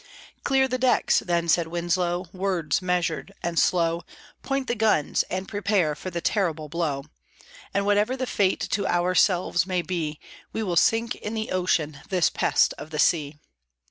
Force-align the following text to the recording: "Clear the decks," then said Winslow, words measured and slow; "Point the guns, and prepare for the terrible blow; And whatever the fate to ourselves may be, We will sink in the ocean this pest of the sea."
"Clear 0.43 0.67
the 0.67 0.79
decks," 0.79 1.19
then 1.19 1.47
said 1.47 1.67
Winslow, 1.67 2.25
words 2.33 2.81
measured 2.81 3.33
and 3.43 3.59
slow; 3.59 4.01
"Point 4.41 4.65
the 4.67 4.73
guns, 4.73 5.21
and 5.29 5.47
prepare 5.47 5.93
for 5.93 6.09
the 6.09 6.21
terrible 6.21 6.69
blow; 6.69 7.03
And 7.71 7.85
whatever 7.85 8.17
the 8.17 8.25
fate 8.25 8.61
to 8.71 8.87
ourselves 8.87 9.67
may 9.67 9.83
be, 9.83 10.19
We 10.53 10.63
will 10.63 10.75
sink 10.75 11.13
in 11.13 11.35
the 11.35 11.51
ocean 11.51 11.99
this 12.09 12.31
pest 12.31 12.73
of 12.79 12.89
the 12.89 12.97
sea." 12.97 13.35